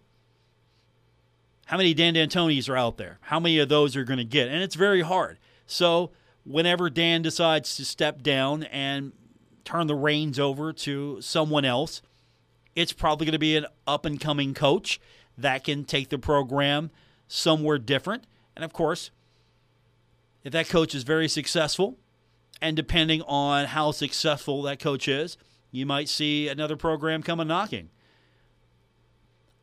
[1.66, 3.20] how many Dan D'Antonis are out there?
[3.22, 4.48] How many of those are going to get?
[4.48, 5.40] And it's very hard.
[5.66, 6.12] So
[6.46, 9.14] whenever Dan decides to step down and
[9.64, 12.02] turn the reins over to someone else,
[12.76, 15.00] it's probably going to be an up and coming coach
[15.38, 16.92] that can take the program
[17.28, 18.26] somewhere different.
[18.56, 19.12] And of course,
[20.44, 21.98] if that coach is very successful,
[22.62, 25.38] and depending on how successful that coach is,
[25.72, 27.90] you might see another program come a knocking.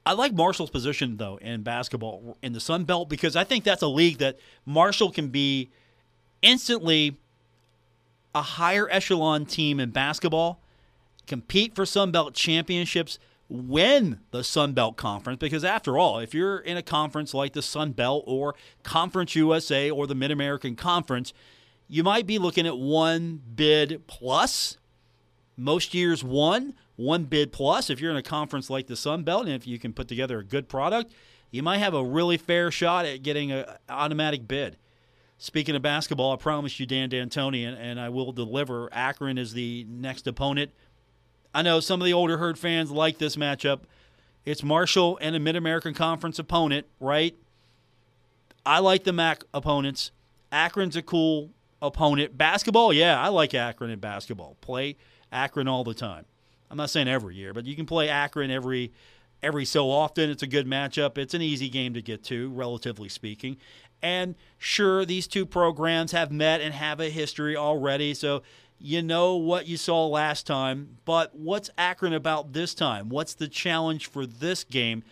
[0.04, 3.82] I like Marshall's position though in basketball in the Sun Belt because I think that's
[3.82, 5.70] a league that Marshall can be
[6.40, 7.18] instantly
[8.34, 10.62] a higher echelon team in basketball,
[11.28, 16.58] compete for Sun Belt championships, win the Sun Belt Conference because after all, if you're
[16.58, 21.32] in a conference like the Sun Belt or Conference USA or the Mid American Conference,
[21.86, 24.76] you might be looking at one bid plus.
[25.56, 27.90] Most years one, one bid plus.
[27.90, 30.38] If you're in a conference like the Sun Belt and if you can put together
[30.38, 31.12] a good product,
[31.50, 34.76] you might have a really fair shot at getting an automatic bid.
[35.38, 38.92] Speaking of basketball, I promised you Dan D'Antoni, and, and I will deliver.
[38.92, 40.72] Akron is the next opponent.
[41.54, 43.80] I know some of the older herd fans like this matchup.
[44.44, 47.34] It's Marshall and a Mid American Conference opponent, right?
[48.64, 50.10] I like the MAC opponents.
[50.52, 52.36] Akron's a cool opponent.
[52.36, 54.56] Basketball, yeah, I like Akron in basketball.
[54.60, 54.96] Play
[55.32, 56.24] Akron all the time.
[56.70, 58.92] I'm not saying every year, but you can play Akron every
[59.42, 60.30] every so often.
[60.30, 61.16] It's a good matchup.
[61.16, 63.56] It's an easy game to get to, relatively speaking.
[64.02, 68.42] And sure, these two programs have met and have a history already, so
[68.78, 70.98] you know what you saw last time.
[71.04, 73.08] But what's Akron about this time?
[73.08, 75.02] What's the challenge for this game?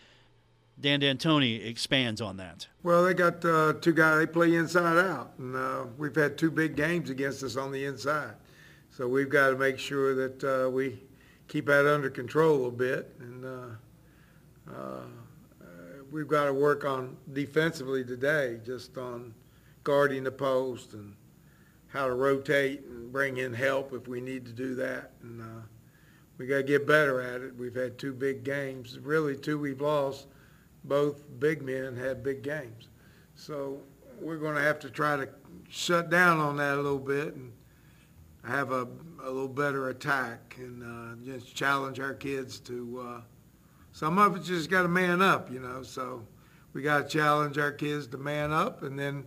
[0.78, 2.66] Dan D'Antoni expands on that.
[2.82, 4.18] Well, they got uh, two guys.
[4.18, 7.84] They play inside out, and uh, we've had two big games against us on the
[7.86, 8.34] inside.
[8.90, 11.02] So we've got to make sure that uh, we
[11.48, 15.00] keep that under control a bit, and uh, uh,
[16.12, 19.34] we've got to work on defensively today, just on
[19.82, 21.14] guarding the post and
[21.96, 25.12] how to rotate and bring in help if we need to do that.
[25.22, 25.62] And uh,
[26.36, 27.56] we got to get better at it.
[27.56, 30.26] We've had two big games, really two we've lost.
[30.84, 32.88] Both big men had big games,
[33.34, 33.80] so
[34.20, 35.28] we're going to have to try to
[35.68, 37.52] shut down on that a little bit and
[38.44, 38.86] have a,
[39.24, 43.04] a little better attack and uh, just challenge our kids to.
[43.04, 43.20] Uh,
[43.90, 45.82] some of it just got to man up, you know.
[45.82, 46.22] So
[46.72, 49.24] we got to challenge our kids to man up, and then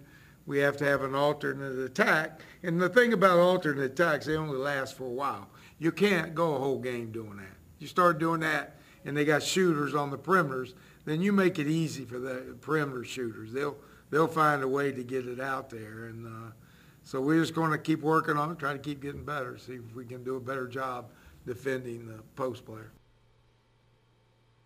[0.50, 2.42] we have to have an alternate attack.
[2.64, 5.48] And the thing about alternate attacks, they only last for a while.
[5.78, 7.56] You can't go a whole game doing that.
[7.78, 10.74] You start doing that, and they got shooters on the perimeters,
[11.06, 13.54] then you make it easy for the perimeter shooters.
[13.54, 13.78] They'll
[14.10, 16.52] they'll find a way to get it out there, and uh,
[17.04, 19.74] so we're just going to keep working on it, try to keep getting better, see
[19.74, 21.12] if we can do a better job
[21.46, 22.92] defending the post player.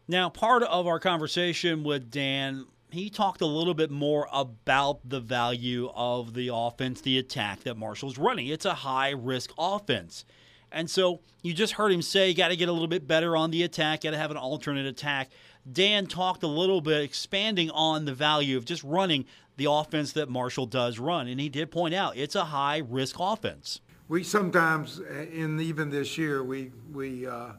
[0.07, 5.19] Now, part of our conversation with Dan, he talked a little bit more about the
[5.19, 8.47] value of the offense, the attack that Marshall's running.
[8.47, 10.25] It's a high risk offense.
[10.71, 13.37] And so you just heard him say you got to get a little bit better
[13.37, 15.29] on the attack, got to have an alternate attack.
[15.71, 19.25] Dan talked a little bit, expanding on the value of just running
[19.55, 21.27] the offense that Marshall does run.
[21.27, 23.81] And he did point out it's a high risk offense.
[24.07, 24.99] We sometimes,
[25.31, 27.57] in even this year, we, we uh, a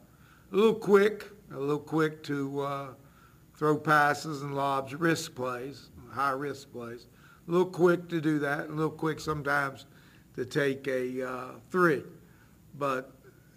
[0.51, 2.87] little quick, a little quick to uh,
[3.57, 7.07] throw passes and lobs, risk plays, high risk plays.
[7.47, 9.85] A little quick to do that, and a little quick sometimes
[10.35, 12.03] to take a uh, three.
[12.77, 13.11] But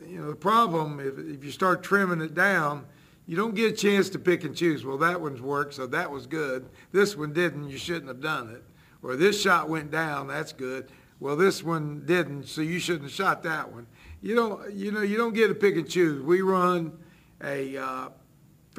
[0.06, 2.84] you know the problem if, if you start trimming it down,
[3.26, 4.84] you don't get a chance to pick and choose.
[4.84, 6.68] Well, that one's worked, so that was good.
[6.92, 8.62] This one didn't, you shouldn't have done it.
[9.02, 10.90] Or this shot went down, that's good.
[11.20, 13.86] Well, this one didn't, so you shouldn't have shot that one.
[14.22, 16.22] You don't, you know, you don't get to pick and choose.
[16.22, 16.96] We run
[17.42, 18.08] a uh,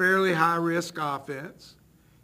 [0.00, 1.76] fairly high risk offense.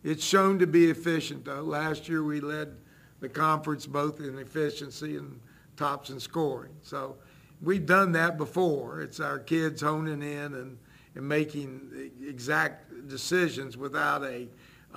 [0.02, 1.60] It's shown to be efficient, though.
[1.60, 2.74] Last year we led
[3.20, 5.38] the conference both in efficiency and
[5.76, 6.72] tops in scoring.
[6.80, 7.16] So
[7.60, 9.02] we've done that before.
[9.02, 10.78] It's our kids honing in and,
[11.16, 14.48] and making exact decisions without a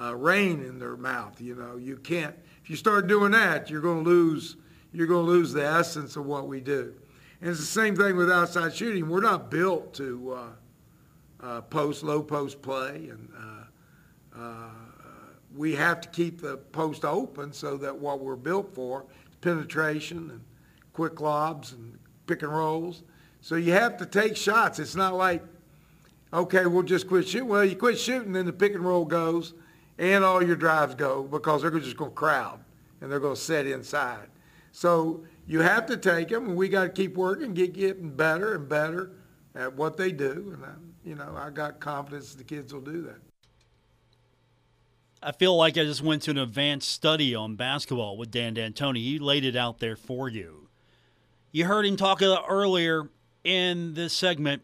[0.02, 1.42] uh, rein in their mouth.
[1.42, 2.36] You know, you can't.
[2.64, 4.56] If you start doing that, you're going to lose.
[4.94, 6.94] You're going to lose the essence of what we do.
[7.42, 9.10] And it's the same thing with outside shooting.
[9.10, 10.34] We're not built to.
[10.38, 10.48] Uh,
[11.42, 14.70] uh, post, low post play, and uh, uh,
[15.56, 20.30] we have to keep the post open so that what we're built for is penetration
[20.30, 20.42] and
[20.94, 21.98] quick lobs and
[22.28, 23.04] pick and rolls.
[23.42, 24.80] So you have to take shots.
[24.80, 25.44] It's not like,
[26.34, 27.48] okay, we'll just quit shooting.
[27.48, 29.54] Well, you quit shooting, then the pick and roll goes,
[29.98, 32.60] and all your drives go because they're just going to crowd
[33.02, 34.28] and they're going to set inside.
[34.72, 38.56] So you have to take them, and we got to keep working, get getting better
[38.56, 39.12] and better
[39.56, 40.52] at what they do.
[40.54, 43.20] And you know, I got confidence the kids will do that.
[45.22, 49.00] I feel like I just went to an advanced study on basketball with Dan D'Antoni.
[49.00, 50.70] He laid it out there for you.
[51.52, 53.10] You heard him talk earlier
[53.44, 54.62] in this segment.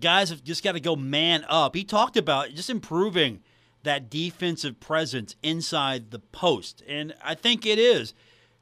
[0.00, 1.74] Guys have just got to go man up.
[1.74, 3.42] He talked about just improving
[3.82, 6.82] that defensive presence inside the post.
[6.88, 8.14] And I think it is.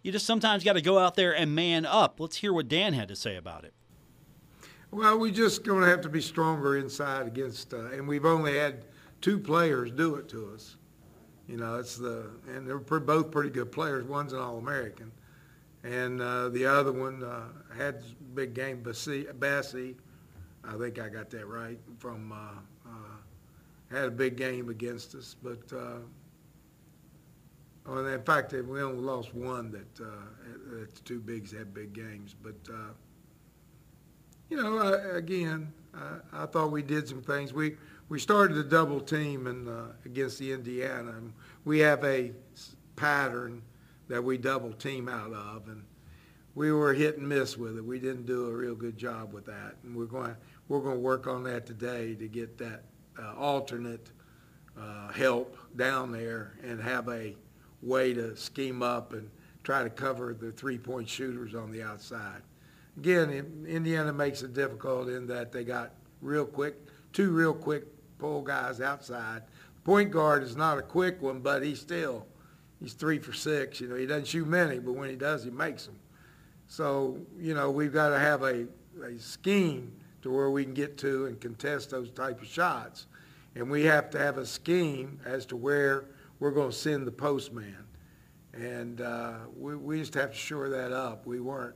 [0.02, 2.18] You just sometimes got to go out there and man up.
[2.18, 3.72] Let's hear what Dan had to say about it.
[4.92, 8.58] Well, we're just going to have to be stronger inside against, uh, and we've only
[8.58, 8.84] had
[9.22, 10.76] two players do it to us.
[11.48, 14.04] You know, it's the and they're both pretty good players.
[14.04, 15.10] One's an All-American,
[15.82, 18.82] and uh, the other one uh, had big game.
[18.82, 19.96] Bassi, Bassi,
[20.62, 21.80] I think I got that right.
[21.98, 26.00] From uh, uh had a big game against us, but uh,
[27.86, 30.10] well, in fact, we only lost one that uh,
[30.70, 32.36] that's two bigs had big games.
[32.42, 32.56] But
[34.52, 35.72] you know, again,
[36.30, 37.54] I thought we did some things.
[37.54, 37.76] We
[38.10, 41.12] we started a double team and uh, against the Indiana.
[41.12, 41.32] And
[41.64, 42.32] we have a
[42.94, 43.62] pattern
[44.08, 45.82] that we double team out of, and
[46.54, 47.84] we were hit and miss with it.
[47.84, 50.36] We didn't do a real good job with that, and we're going
[50.68, 52.84] we're going to work on that today to get that
[53.18, 54.10] uh, alternate
[54.78, 57.34] uh, help down there and have a
[57.80, 59.30] way to scheme up and
[59.64, 62.42] try to cover the three-point shooters on the outside.
[62.96, 66.76] Again, Indiana makes it difficult in that they got real quick,
[67.12, 67.84] two real quick
[68.18, 69.42] pull guys outside.
[69.84, 72.26] Point guard is not a quick one, but he's still,
[72.80, 73.80] he's three for six.
[73.80, 75.98] You know, he doesn't shoot many, but when he does, he makes them.
[76.68, 78.66] So, you know, we've got to have a,
[79.02, 83.06] a scheme to where we can get to and contest those type of shots.
[83.54, 86.06] And we have to have a scheme as to where
[86.38, 87.84] we're going to send the postman.
[88.54, 91.26] And uh, we, we just have to shore that up.
[91.26, 91.74] We weren't,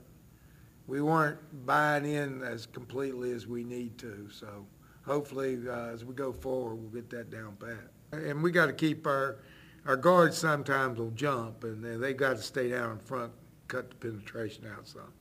[0.86, 4.28] we weren't buying in as completely as we need to.
[4.30, 4.66] So
[5.04, 7.90] hopefully, uh, as we go forward, we'll get that down pat.
[8.12, 9.38] And we got to keep our,
[9.86, 13.32] our guards sometimes will jump, and they've got to stay down in front,
[13.68, 15.12] cut the penetration out some.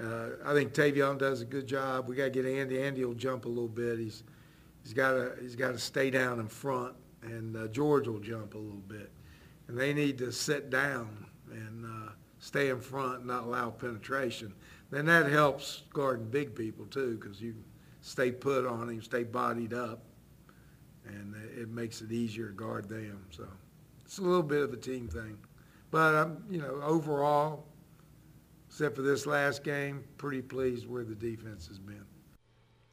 [0.00, 2.08] Uh, I think Taevion does a good job.
[2.08, 2.82] We got to get Andy.
[2.82, 3.98] Andy will jump a little bit.
[3.98, 4.24] He's
[4.82, 8.54] he's got to he's got to stay down in front, and uh, George will jump
[8.54, 9.12] a little bit.
[9.68, 14.52] And they need to sit down and uh, stay in front, and not allow penetration.
[14.90, 17.54] Then that helps guarding big people too, because you
[18.00, 20.04] stay put on him, stay bodied up,
[21.06, 23.24] and it makes it easier to guard them.
[23.30, 23.46] So
[24.04, 25.38] it's a little bit of a team thing.
[25.90, 27.66] But you know, overall,
[28.68, 32.04] except for this last game, pretty pleased where the defense has been.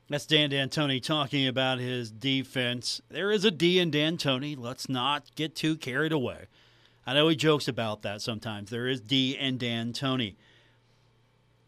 [0.10, 3.00] That's Dan D'Antoni talking about his defense.
[3.10, 4.58] There is a D in D'Antoni.
[4.58, 6.48] Let's not get too carried away.
[7.08, 8.70] I know he jokes about that sometimes.
[8.70, 10.36] There is D in D'Antoni.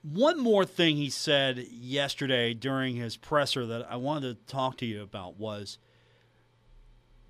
[0.04, 4.86] One more thing he said yesterday during his presser that I wanted to talk to
[4.86, 5.78] you about was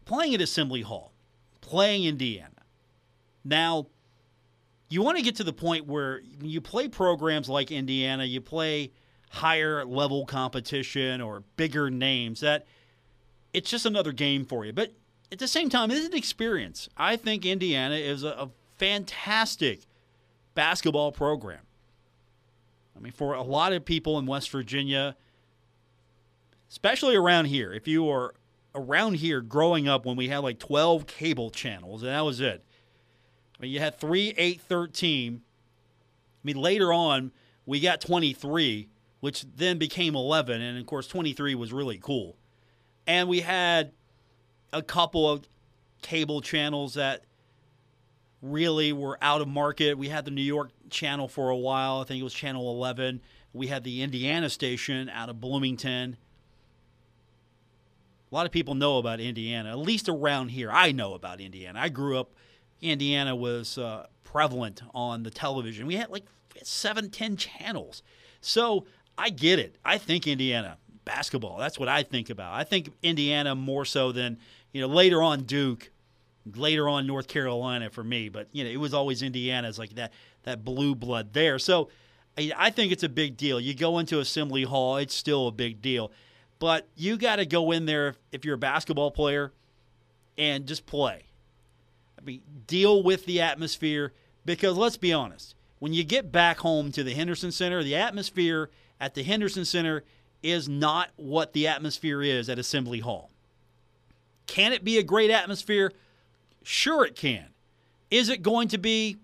[0.05, 1.13] playing at Assembly Hall,
[1.61, 2.49] playing Indiana.
[3.45, 3.87] Now,
[4.89, 8.91] you want to get to the point where you play programs like Indiana, you play
[9.29, 12.65] higher level competition or bigger names, that
[13.53, 14.73] it's just another game for you.
[14.73, 14.93] But
[15.31, 16.89] at the same time, it's an experience.
[16.97, 19.81] I think Indiana is a, a fantastic
[20.55, 21.61] basketball program.
[22.95, 25.15] I mean, for a lot of people in West Virginia,
[26.69, 28.35] especially around here, if you were
[28.75, 32.63] around here growing up when we had like 12 cable channels, and that was it.
[33.57, 35.41] I mean, you had 3, 8, 13.
[35.43, 37.31] I mean, later on,
[37.65, 40.61] we got 23, which then became 11.
[40.61, 42.35] And of course, 23 was really cool.
[43.07, 43.91] And we had
[44.71, 45.47] a couple of
[46.01, 47.23] cable channels that
[48.41, 49.97] really were out of market.
[49.97, 52.01] We had the New York channel for a while.
[52.01, 53.21] I think it was channel 11.
[53.53, 56.17] We had the Indiana station out of Bloomington.
[58.31, 60.71] A lot of people know about Indiana, at least around here.
[60.71, 61.79] I know about Indiana.
[61.79, 62.33] I grew up,
[62.81, 65.85] Indiana was uh, prevalent on the television.
[65.85, 66.25] We had like
[66.63, 68.01] seven, ten channels.
[68.41, 68.85] So
[69.17, 69.75] I get it.
[69.85, 71.57] I think Indiana basketball.
[71.57, 72.53] That's what I think about.
[72.53, 74.37] I think Indiana more so than,
[74.71, 75.91] you know, later on Duke
[76.55, 80.13] later on North Carolina for me, but you know it was always Indiana's like that
[80.43, 81.59] that blue blood there.
[81.59, 81.89] So
[82.37, 83.59] I think it's a big deal.
[83.59, 86.11] You go into Assembly Hall, it's still a big deal,
[86.59, 89.51] but you got to go in there if, if you're a basketball player
[90.37, 91.25] and just play.
[92.17, 94.13] I mean, deal with the atmosphere
[94.45, 98.69] because let's be honest, when you get back home to the Henderson Center, the atmosphere
[98.99, 100.03] at the Henderson Center
[100.41, 103.29] is not what the atmosphere is at Assembly Hall.
[104.47, 105.91] Can it be a great atmosphere?
[106.63, 107.47] Sure, it can.
[108.09, 109.17] Is it going to be?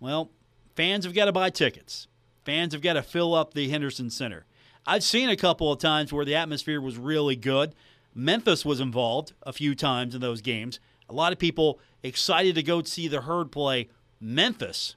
[0.00, 0.30] Well,
[0.74, 2.08] fans have got to buy tickets.
[2.44, 4.44] Fans have got to fill up the Henderson Center.
[4.86, 7.74] I've seen a couple of times where the atmosphere was really good.
[8.14, 10.78] Memphis was involved a few times in those games.
[11.08, 13.88] A lot of people excited to go see the herd play
[14.20, 14.96] Memphis.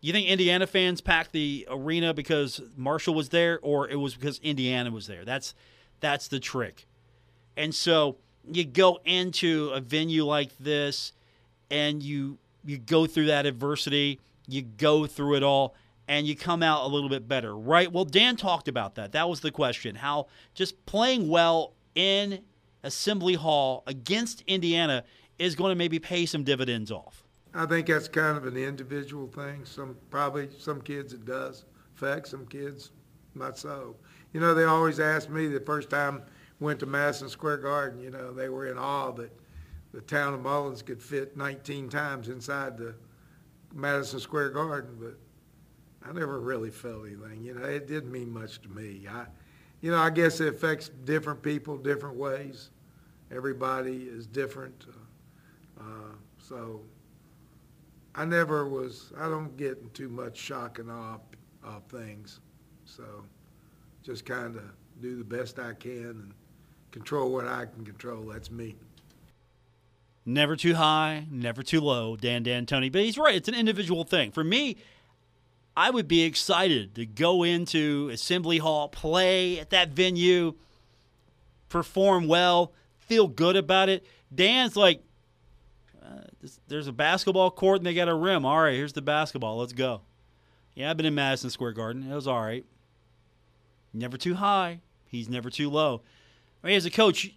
[0.00, 4.38] You think Indiana fans packed the arena because Marshall was there, or it was because
[4.40, 5.24] Indiana was there?
[5.24, 5.54] That's
[6.00, 6.86] that's the trick.
[7.56, 8.18] And so
[8.50, 11.12] you go into a venue like this,
[11.70, 15.74] and you you go through that adversity, you go through it all,
[16.08, 17.90] and you come out a little bit better, right?
[17.90, 19.12] Well, Dan talked about that.
[19.12, 19.94] That was the question.
[19.94, 22.42] How just playing well in
[22.82, 25.04] Assembly Hall against Indiana
[25.38, 27.24] is going to maybe pay some dividends off.
[27.54, 29.64] I think that's kind of an individual thing.
[29.64, 31.64] Some probably some kids it does
[31.96, 32.90] affect, some kids
[33.34, 33.96] not so.
[34.32, 36.22] You know, they always ask me the first time
[36.60, 38.00] went to Madison Square Garden.
[38.00, 39.30] You know, they were in awe that
[39.92, 42.94] the town of Mullins could fit 19 times inside the
[43.74, 45.16] Madison Square Garden, but
[46.08, 47.42] I never really felt anything.
[47.42, 49.06] You know, it didn't mean much to me.
[49.08, 49.26] I,
[49.80, 52.70] you know, I guess it affects different people different ways.
[53.30, 54.86] Everybody is different.
[54.88, 56.80] Uh, uh, so
[58.14, 61.18] I never was, I don't get too much shock and awe
[61.64, 62.40] of things.
[62.84, 63.04] So
[64.02, 64.62] just kind of
[65.00, 66.34] do the best I can and
[66.96, 68.22] control what I can control.
[68.22, 68.74] That's me.
[70.24, 72.90] Never too high, never too low, Dan D'Antoni.
[72.90, 74.32] But he's right, it's an individual thing.
[74.32, 74.78] For me,
[75.76, 80.54] I would be excited to go into Assembly Hall, play at that venue,
[81.68, 84.06] perform well, feel good about it.
[84.34, 85.02] Dan's like,
[86.02, 86.22] uh,
[86.66, 88.46] there's a basketball court and they got a rim.
[88.46, 89.58] All right, here's the basketball.
[89.58, 90.00] Let's go.
[90.74, 92.10] Yeah, I've been in Madison Square Garden.
[92.10, 92.64] It was all right.
[93.92, 94.80] Never too high.
[95.04, 96.02] He's never too low.
[96.66, 97.30] I mean, as a coach,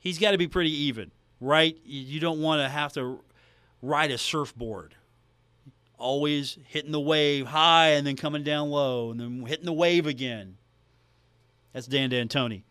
[0.00, 1.78] he's got to be pretty even, right?
[1.84, 3.20] You don't want to have to
[3.80, 4.96] ride a surfboard
[5.96, 10.04] always hitting the wave high and then coming down low and then hitting the wave
[10.04, 10.56] again.
[11.72, 12.64] That's Dan D'Antoni.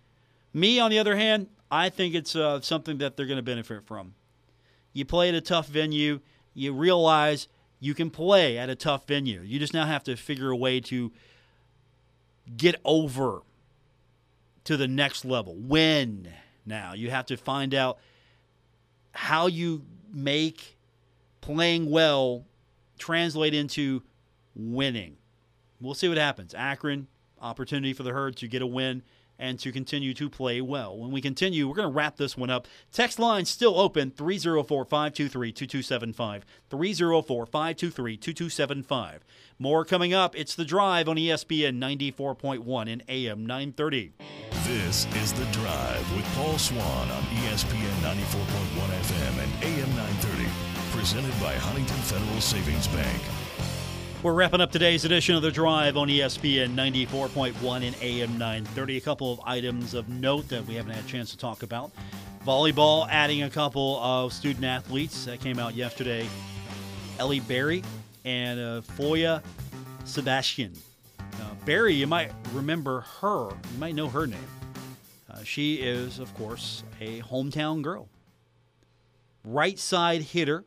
[0.52, 3.86] Me, on the other hand, I think it's uh, something that they're going to benefit
[3.86, 4.16] from.
[4.92, 6.20] You play at a tough venue,
[6.54, 7.48] you realize
[7.80, 9.40] you can play at a tough venue.
[9.40, 11.14] You just now have to figure a way to
[12.58, 13.44] get over
[14.66, 15.56] to the next level.
[15.56, 16.32] When
[16.66, 16.94] now?
[16.94, 17.98] You have to find out
[19.14, 20.78] how you make
[21.42, 22.46] playing well
[22.98, 24.04] translate into
[24.56, 25.18] winning.
[25.80, 26.54] We'll see what happens.
[26.54, 27.08] Akron,
[27.42, 29.04] opportunity for the herd to get a win
[29.38, 30.98] and to continue to play well.
[30.98, 32.68] When we continue, we're going to wrap this one up.
[32.92, 36.46] Text line still open 304 523 2275.
[36.70, 39.26] 304 523 2275.
[39.58, 40.36] More coming up.
[40.36, 44.14] It's The Drive on ESPN 94.1 and AM 930.
[44.64, 51.40] This is The Drive with Paul Swann on ESPN 94.1 FM and AM 930 presented
[51.42, 53.45] by Huntington Federal Savings Bank.
[54.26, 58.98] We're wrapping up today's edition of The Drive on ESPN 94.1 and AM 930.
[58.98, 61.92] A couple of items of note that we haven't had a chance to talk about.
[62.44, 66.28] Volleyball adding a couple of student athletes that came out yesterday.
[67.20, 67.84] Ellie Berry
[68.24, 69.44] and uh, Foya
[70.06, 70.74] Sebastian.
[71.20, 71.26] Uh,
[71.64, 73.52] Berry, you might remember her.
[73.52, 74.40] You might know her name.
[75.30, 78.10] Uh, she is, of course, a hometown girl.
[79.44, 80.66] Right side hitter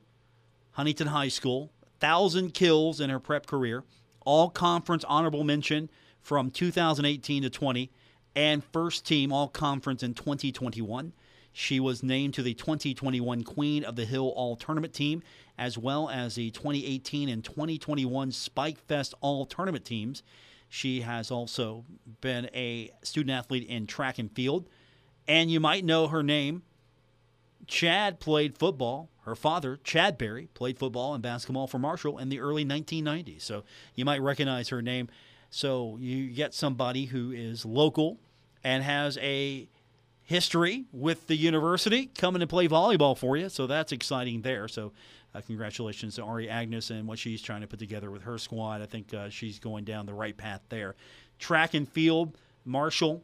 [0.79, 3.85] Huntington High School, 1,000 kills in her prep career,
[4.25, 5.89] all conference honorable mention
[6.21, 7.91] from 2018 to 20,
[8.37, 11.13] and first team all conference in 2021.
[11.53, 15.23] She was named to the 2021 Queen of the Hill All Tournament team,
[15.59, 20.23] as well as the 2018 and 2021 Spike Fest All Tournament teams.
[20.69, 21.85] She has also
[22.21, 24.69] been a student athlete in track and field.
[25.27, 26.63] And you might know her name.
[27.67, 32.41] Chad played football her father, Chad Berry, played football and basketball for Marshall in the
[32.41, 33.43] early 1990s.
[33.43, 33.65] So
[33.95, 35.09] you might recognize her name.
[35.51, 38.19] So you get somebody who is local
[38.65, 39.69] and has a
[40.23, 43.49] history with the university coming to play volleyball for you.
[43.49, 44.69] So that's exciting there.
[44.69, 44.93] So
[45.35, 48.83] uh, congratulations to Ari Agnes and what she's trying to put together with her squad.
[48.83, 50.97] I think uh, she's going down the right path there.
[51.39, 53.23] Track and field, Marshall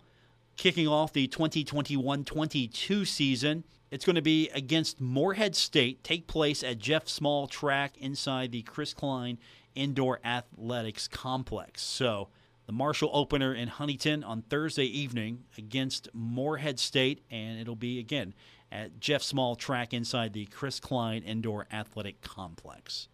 [0.56, 3.64] kicking off the 2021 22 season.
[3.90, 8.62] It's going to be against Morehead State, take place at Jeff Small Track inside the
[8.62, 9.38] Chris Cline
[9.74, 11.82] Indoor Athletics Complex.
[11.82, 12.28] So,
[12.66, 18.34] the Marshall opener in Huntington on Thursday evening against Morehead State, and it'll be again
[18.72, 23.08] at Jeff Small Track inside the Chris Cline Indoor Athletic Complex.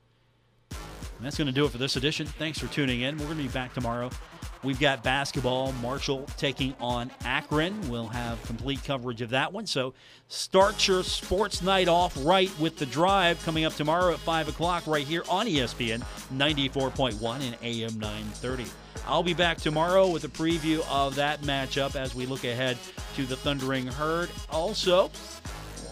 [0.71, 2.27] And that's going to do it for this edition.
[2.27, 3.19] Thanks for tuning in.
[3.19, 4.11] We're going to be back tomorrow.
[4.63, 7.89] We've got basketball, Marshall taking on Akron.
[7.89, 9.67] We'll have complete coverage of that one.
[9.67, 9.95] So
[10.29, 14.87] start your sports night off right with the drive coming up tomorrow at 5 o'clock
[14.87, 16.03] right here on ESPN
[16.35, 18.67] 94.1 and AM 930.
[19.07, 22.77] I'll be back tomorrow with a preview of that matchup as we look ahead
[23.17, 24.29] to the Thundering Herd.
[24.51, 25.11] Also,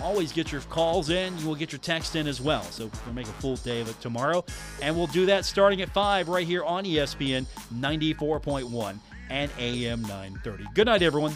[0.02, 1.36] always get your calls in.
[1.38, 2.62] You will get your text in as well.
[2.62, 4.44] So we'll make a full day of it tomorrow.
[4.82, 8.98] And we'll do that starting at 5 right here on ESPN 94.1
[9.30, 10.64] and AM 930.
[10.74, 11.34] Good night, everyone.